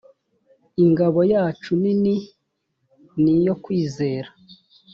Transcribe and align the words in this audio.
ingabo 0.83 1.19
yacu 1.33 1.71
nini 1.81 2.15
ni 3.23 3.31
iyo 3.39 3.53
kwizera 3.63 4.29